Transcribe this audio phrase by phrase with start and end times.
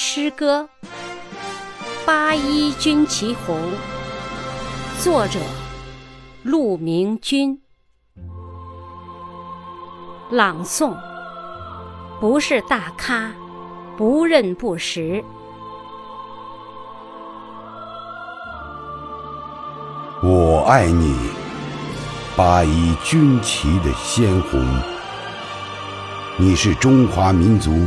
[0.00, 0.68] 诗歌
[2.06, 3.56] 《八一军旗红》，
[5.02, 5.40] 作者
[6.44, 7.60] 陆明君，
[10.30, 10.96] 朗诵
[12.20, 13.32] 不是大咖，
[13.96, 15.24] 不认不识。
[20.22, 21.16] 我爱你，
[22.36, 24.64] 八一军旗的鲜红，
[26.36, 27.84] 你是中华民族。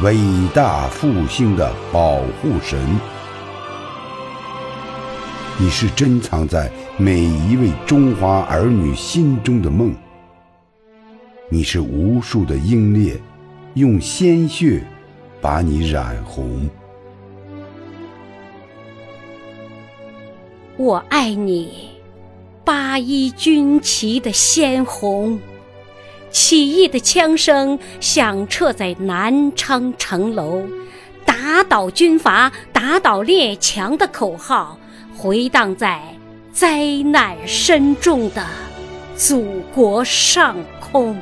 [0.00, 0.16] 伟
[0.52, 2.98] 大复兴的保护神，
[5.58, 9.94] 你是珍藏在每一位中华儿女心中的梦。
[11.48, 13.20] 你是无数的英烈
[13.74, 14.82] 用鲜血
[15.40, 16.68] 把你染红。
[20.76, 21.90] 我爱你，
[22.64, 25.38] 八一军旗的鲜红。
[26.32, 30.62] 起义的枪声响彻在南昌城楼，
[31.26, 34.78] 打倒军阀、打倒列强的口号
[35.14, 36.02] 回荡在
[36.50, 38.44] 灾难深重的
[39.14, 41.16] 祖国上空。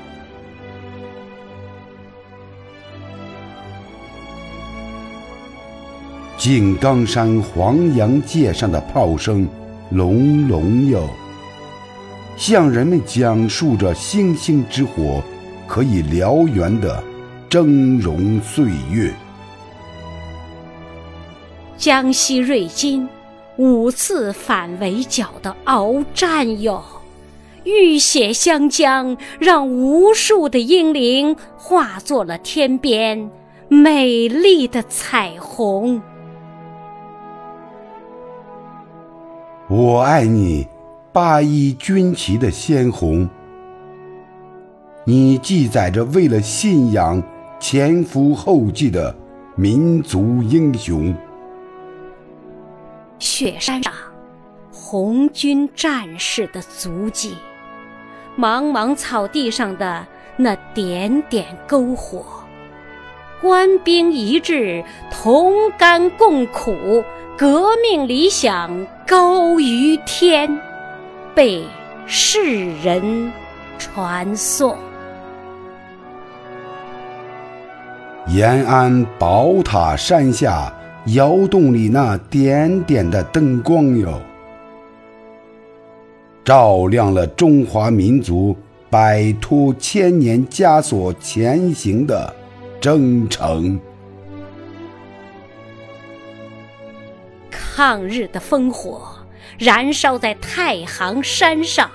[6.38, 9.46] 井冈山黄洋界上的炮声
[9.90, 11.06] 隆隆哟。
[12.40, 15.22] 向人们讲述着星星之火
[15.66, 17.04] 可以燎原的
[17.50, 19.12] 峥嵘岁月。
[21.76, 23.06] 江西瑞金
[23.58, 26.82] 五次反围剿的鏖战哟，
[27.64, 33.30] 浴血湘江，让无数的英灵化作了天边
[33.68, 36.00] 美丽的彩虹。
[39.68, 40.66] 我爱你。
[41.12, 43.28] 八一军旗的鲜红，
[45.04, 47.20] 你记载着为了信仰
[47.58, 49.12] 前赴后继的
[49.56, 51.12] 民族英雄。
[53.18, 53.92] 雪山上，
[54.70, 57.30] 红军战士的足迹；
[58.38, 60.06] 茫茫草地上的
[60.36, 62.24] 那点点篝火，
[63.40, 67.02] 官兵一致，同甘共苦，
[67.36, 70.69] 革命理想高于天。
[71.34, 71.64] 被
[72.06, 73.32] 世人
[73.78, 74.76] 传颂。
[78.28, 80.72] 延安宝塔山下
[81.06, 84.20] 窑洞里那点点的灯光哟，
[86.44, 88.56] 照亮了中华民族
[88.88, 92.32] 摆脱千年枷锁前行的
[92.80, 93.80] 征程。
[97.50, 99.19] 抗日的烽火。
[99.58, 101.90] 燃烧在太行山上，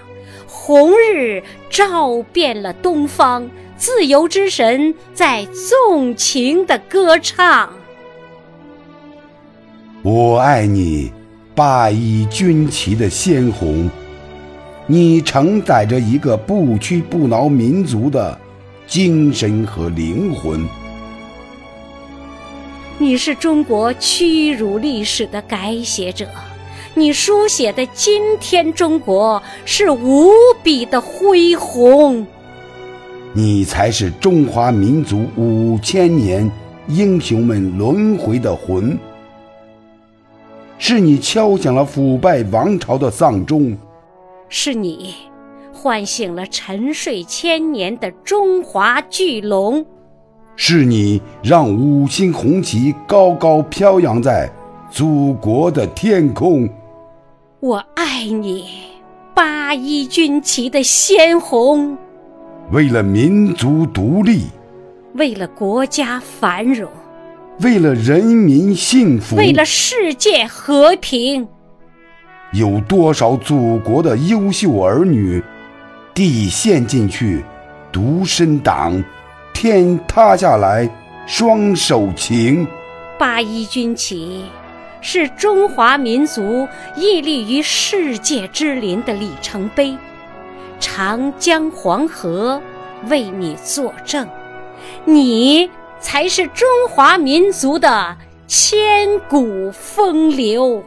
[0.47, 7.69] 红日照遍了东方，自由之神在纵情的歌唱。
[10.01, 11.11] 我爱你，
[11.55, 13.89] 八一军旗的鲜红，
[14.85, 18.39] 你承载着一个不屈不挠民族的
[18.85, 20.63] 精神和灵魂。
[22.97, 26.27] 你是中国屈辱历史的改写者。
[26.97, 30.29] 你书写的今天中国是无
[30.63, 32.25] 比的恢宏，
[33.33, 36.49] 你才是中华民族五千年
[36.87, 38.97] 英雄们轮回的魂，
[40.77, 43.77] 是你敲响了腐败王朝的丧钟，
[44.47, 45.15] 是你
[45.73, 49.85] 唤醒了沉睡千年的中华巨龙，
[50.55, 54.49] 是你让五星红旗高高飘扬在
[54.89, 56.69] 祖国的天空。
[57.65, 58.67] 我爱你，
[59.33, 61.97] 八一军旗的鲜红。
[62.69, 64.43] 为了民族独立，
[65.15, 66.87] 为了国家繁荣，
[67.61, 71.47] 为了人民幸福，为了世界和平，
[72.53, 75.43] 有多少祖国的优秀儿女，
[76.13, 77.43] 地陷进去，
[77.91, 79.03] 独身党，
[79.55, 80.87] 天塌下来，
[81.25, 82.67] 双手擎。
[83.17, 84.43] 八一军旗。
[85.07, 86.67] 是中华民族
[86.97, 89.95] 屹立于世界之林的里程碑，
[90.79, 92.59] 长江黄河
[93.07, 94.27] 为你作证，
[95.05, 95.69] 你
[95.99, 98.17] 才是中华民族的
[98.47, 100.83] 千古风流。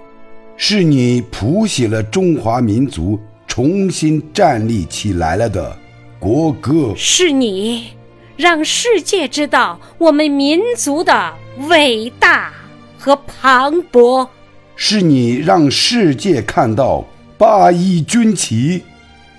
[0.56, 3.16] 是你谱写了中华民族
[3.46, 5.78] 重新站立起来了的
[6.18, 6.92] 国歌。
[6.96, 7.92] 是你
[8.36, 11.32] 让世界知道我们民族的
[11.68, 12.52] 伟大。
[12.98, 14.28] 和磅礴，
[14.76, 17.04] 是你让世界看到
[17.38, 18.82] 八一军旗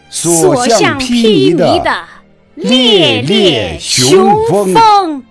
[0.09, 2.05] 所向披靡的
[2.55, 5.23] 烈烈雄风。